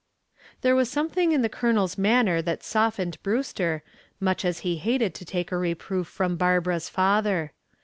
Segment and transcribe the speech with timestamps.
[0.61, 3.83] There was something in the Colonel's manner that softened Brewster,
[4.19, 7.51] much as he hated to take a reproof from Barbara's father.